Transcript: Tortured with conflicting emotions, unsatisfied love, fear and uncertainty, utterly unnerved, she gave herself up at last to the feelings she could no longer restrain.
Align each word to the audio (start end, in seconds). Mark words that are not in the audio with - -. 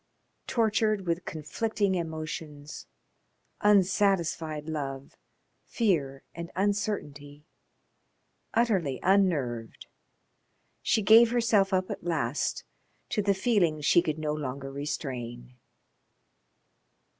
Tortured 0.47 1.05
with 1.05 1.25
conflicting 1.25 1.93
emotions, 1.93 2.87
unsatisfied 3.61 4.67
love, 4.67 5.15
fear 5.67 6.23
and 6.33 6.49
uncertainty, 6.55 7.45
utterly 8.55 8.99
unnerved, 9.03 9.85
she 10.81 11.03
gave 11.03 11.29
herself 11.29 11.71
up 11.71 11.91
at 11.91 12.03
last 12.03 12.63
to 13.09 13.21
the 13.21 13.35
feelings 13.35 13.85
she 13.85 14.01
could 14.01 14.17
no 14.17 14.33
longer 14.33 14.71
restrain. 14.71 15.59